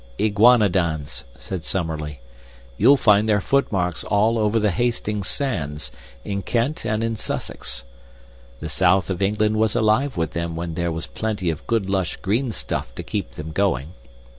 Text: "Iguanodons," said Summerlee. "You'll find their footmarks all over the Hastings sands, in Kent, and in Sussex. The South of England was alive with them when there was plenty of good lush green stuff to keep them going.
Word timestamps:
"Iguanodons," 0.17 1.25
said 1.37 1.63
Summerlee. 1.63 2.21
"You'll 2.75 2.97
find 2.97 3.29
their 3.29 3.39
footmarks 3.39 4.03
all 4.03 4.39
over 4.39 4.59
the 4.59 4.71
Hastings 4.71 5.27
sands, 5.27 5.91
in 6.25 6.41
Kent, 6.41 6.85
and 6.85 7.03
in 7.03 7.15
Sussex. 7.15 7.85
The 8.61 8.67
South 8.69 9.11
of 9.11 9.21
England 9.21 9.57
was 9.57 9.75
alive 9.75 10.17
with 10.17 10.31
them 10.31 10.55
when 10.55 10.73
there 10.73 10.91
was 10.91 11.05
plenty 11.05 11.51
of 11.51 11.67
good 11.67 11.87
lush 11.87 12.17
green 12.17 12.51
stuff 12.51 12.95
to 12.95 13.03
keep 13.03 13.33
them 13.33 13.51
going. 13.51 13.93